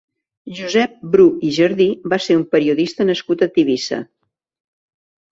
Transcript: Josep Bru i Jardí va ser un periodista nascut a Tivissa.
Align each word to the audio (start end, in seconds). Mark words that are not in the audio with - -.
Josep 0.59 0.93
Bru 1.15 1.25
i 1.49 1.51
Jardí 1.57 1.85
va 2.13 2.17
ser 2.27 2.37
un 2.37 2.45
periodista 2.55 3.07
nascut 3.09 3.43
a 3.47 3.49
Tivissa. 3.59 4.01